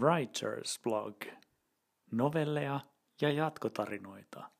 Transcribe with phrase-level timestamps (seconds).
[0.00, 1.16] Writers Blog.
[2.12, 2.80] Novelleja
[3.20, 4.50] ja jatkotarinoita.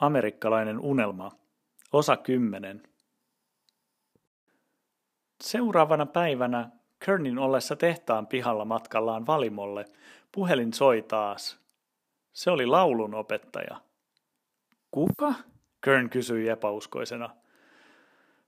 [0.00, 1.30] Amerikkalainen unelma.
[1.92, 2.82] Osa 10.
[5.40, 6.70] Seuraavana päivänä
[7.06, 9.84] Kernin ollessa tehtaan pihalla matkallaan Valimolle,
[10.32, 11.58] puhelin soi taas.
[12.32, 13.76] Se oli laulun opettaja.
[14.90, 15.34] Kuka?
[15.80, 17.30] Kern kysyi epäuskoisena.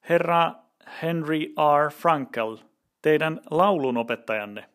[0.08, 0.52] Herra
[1.02, 1.40] Henry
[1.86, 1.90] R.
[1.90, 2.56] Frankel,
[3.02, 4.68] teidän laulun opettajanne.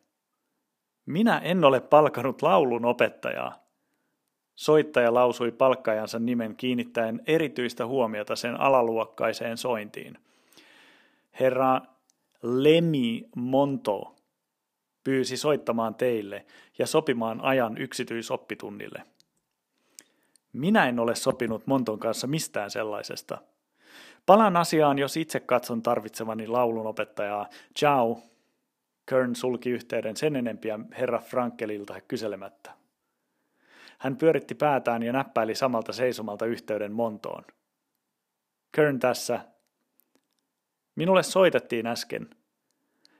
[1.06, 3.54] Minä en ole palkanut laulun opettajaa.
[4.54, 10.18] Soittaja lausui palkkajansa nimen kiinnittäen erityistä huomiota sen alaluokkaiseen sointiin.
[11.40, 11.80] Herra
[12.42, 14.16] Lemi Monto
[15.04, 16.46] pyysi soittamaan teille
[16.78, 19.02] ja sopimaan ajan yksityisoppitunnille.
[20.52, 23.38] Minä en ole sopinut Monton kanssa mistään sellaisesta.
[24.26, 27.48] Palaan asiaan, jos itse katson tarvitsevani laulunopettajaa.
[27.78, 28.22] Ciao.
[29.06, 32.72] Kern sulki yhteyden sen enempiä herra Frankelilta kyselemättä.
[33.98, 37.44] Hän pyöritti päätään ja näppäili samalta seisomalta yhteyden Montoon.
[38.72, 39.40] Kern tässä,
[40.96, 42.30] Minulle soitettiin äsken.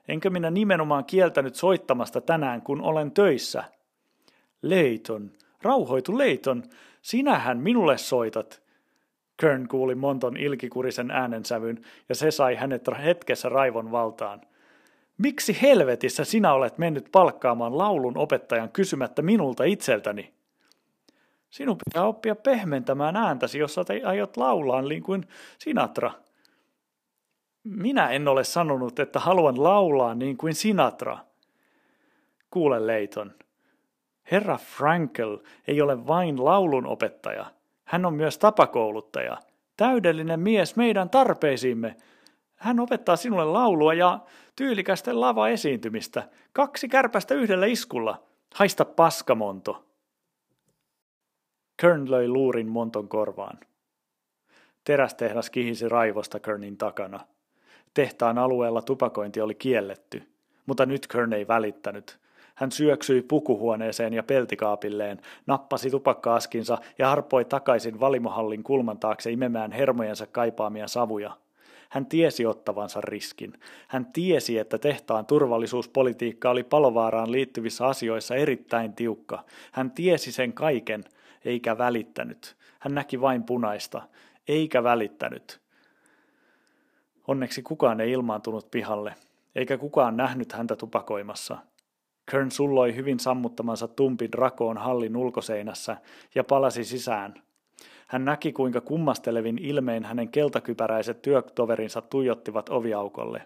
[0.08, 3.64] Enkö minä nimenomaan kieltänyt soittamasta tänään, kun olen töissä?
[4.62, 5.30] Leiton,
[5.62, 6.62] rauhoitu Leiton,
[7.02, 8.62] sinähän minulle soitat.
[9.36, 14.40] Kern kuuli Monton ilkikurisen äänensävyn ja se sai hänet hetkessä raivon valtaan.
[15.18, 20.32] Miksi helvetissä sinä olet mennyt palkkaamaan laulun opettajan kysymättä minulta itseltäni?
[21.50, 25.26] Sinun pitää oppia pehmentämään ääntäsi, jos aiot laulaa niin kuin
[25.58, 26.12] Sinatra–
[27.64, 31.18] minä en ole sanonut, että haluan laulaa niin kuin Sinatra.
[32.50, 33.32] Kuule Leiton.
[34.30, 37.46] Herra Frankel ei ole vain laulun opettaja.
[37.84, 39.38] Hän on myös tapakouluttaja.
[39.76, 41.96] Täydellinen mies meidän tarpeisiimme.
[42.54, 44.20] Hän opettaa sinulle laulua ja
[44.56, 46.28] tyylikästä lava-esiintymistä.
[46.52, 48.22] Kaksi kärpästä yhdellä iskulla.
[48.54, 49.84] Haista paskamonto.
[51.76, 53.58] Kern löi luurin monton korvaan.
[54.84, 57.20] Terästehdas kihisi raivosta Kernin takana.
[57.94, 60.22] Tehtaan alueella tupakointi oli kielletty,
[60.66, 62.18] mutta nyt Kern ei välittänyt.
[62.54, 70.26] Hän syöksyi pukuhuoneeseen ja peltikaapilleen, nappasi tupakkaaskinsa ja harpoi takaisin valimohallin kulman taakse imemään hermojensa
[70.26, 71.36] kaipaamia savuja.
[71.88, 73.52] Hän tiesi ottavansa riskin.
[73.88, 79.44] Hän tiesi, että tehtaan turvallisuuspolitiikka oli palovaaraan liittyvissä asioissa erittäin tiukka.
[79.72, 81.04] Hän tiesi sen kaiken,
[81.44, 82.56] eikä välittänyt.
[82.78, 84.02] Hän näki vain punaista,
[84.48, 85.61] eikä välittänyt.
[87.28, 89.14] Onneksi kukaan ei ilmaantunut pihalle,
[89.54, 91.58] eikä kukaan nähnyt häntä tupakoimassa.
[92.30, 95.96] Kern sulloi hyvin sammuttamansa tumpin rakoon hallin ulkoseinässä
[96.34, 97.34] ja palasi sisään.
[98.06, 103.42] Hän näki, kuinka kummastelevin ilmein hänen keltakypäräiset työtoverinsa tuijottivat oviaukolle.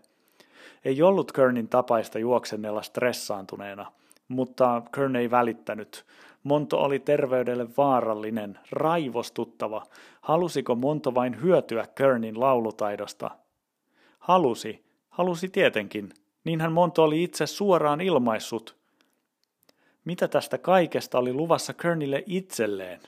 [0.84, 3.92] Ei ollut Kernin tapaista juoksennella stressaantuneena,
[4.28, 6.04] mutta Kern ei välittänyt.
[6.42, 9.82] Monto oli terveydelle vaarallinen, raivostuttava.
[10.20, 13.30] Halusiko Monto vain hyötyä Kernin laulutaidosta–
[14.26, 16.08] Halusi, halusi tietenkin.
[16.44, 18.76] Niinhän Monto oli itse suoraan ilmaissut.
[20.04, 23.00] Mitä tästä kaikesta oli luvassa Kernille itselleen?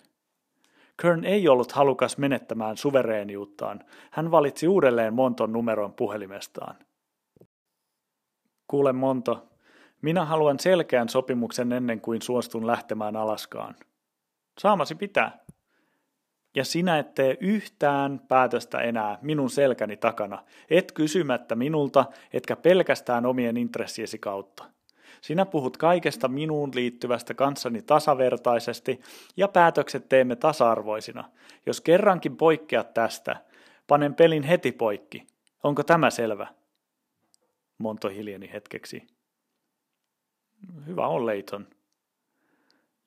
[1.03, 3.85] Kern ei ollut halukas menettämään suvereeniuttaan.
[4.11, 6.77] Hän valitsi uudelleen Monton numeron puhelimestaan.
[8.67, 9.49] Kuule Monto,
[10.03, 13.75] minä haluan selkeän sopimuksen ennen kuin suostun lähtemään Alaskaan.
[14.59, 15.39] Saamasi pitää
[16.55, 23.27] ja sinä et tee yhtään päätöstä enää minun selkäni takana, et kysymättä minulta, etkä pelkästään
[23.27, 24.65] omien intressiesi kautta.
[25.21, 29.01] Sinä puhut kaikesta minuun liittyvästä kanssani tasavertaisesti
[29.37, 31.31] ja päätökset teemme tasa-arvoisina.
[31.67, 33.37] Jos kerrankin poikkeat tästä,
[33.87, 35.27] panen pelin heti poikki.
[35.63, 36.47] Onko tämä selvä?
[37.79, 39.07] Monto hiljeni hetkeksi.
[40.87, 41.67] Hyvä on, Leiton.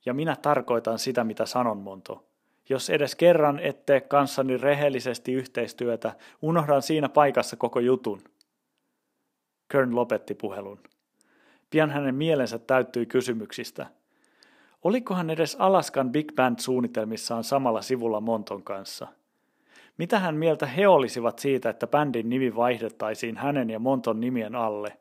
[0.06, 2.31] Ja minä tarkoitan sitä, mitä sanon, Monto.
[2.72, 8.22] Jos edes kerran ette kanssani rehellisesti yhteistyötä, unohdan siinä paikassa koko jutun.
[9.72, 10.80] Kern lopetti puhelun.
[11.70, 13.86] Pian hänen mielensä täyttyi kysymyksistä.
[14.84, 19.08] Olikohan edes Alaskan Big Band suunnitelmissaan samalla sivulla Monton kanssa?
[19.98, 24.98] Mitä hän mieltä he olisivat siitä, että bändin nimi vaihdettaisiin hänen ja Monton nimien alle,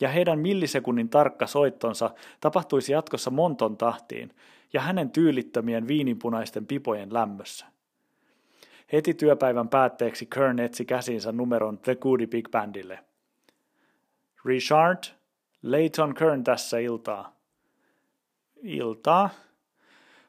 [0.00, 2.10] ja heidän millisekunnin tarkka soittonsa
[2.40, 4.34] tapahtuisi jatkossa Monton tahtiin,
[4.72, 7.66] ja hänen tyylittömien viininpunaisten pipojen lämmössä.
[8.92, 12.98] Heti työpäivän päätteeksi Kern etsi käsinsä numeron The Goody Big Bandille.
[14.44, 14.98] Richard,
[15.62, 17.36] Leighton Kern tässä iltaa.
[18.62, 19.30] Iltaa.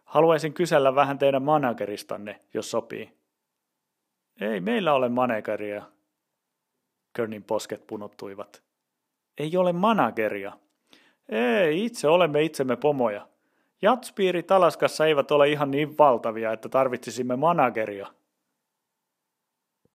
[0.04, 3.14] Haluaisin kysellä vähän teidän manageristanne, jos sopii.
[4.42, 5.84] Ei meillä ole manageria.
[7.14, 8.64] Kernin posket punottuivat.
[9.38, 10.58] Ei ole manageria.
[11.30, 13.28] Ei, itse olemme itsemme pomoja.
[13.84, 18.08] Jatspiirit Alaskassa eivät ole ihan niin valtavia, että tarvitsisimme manageria.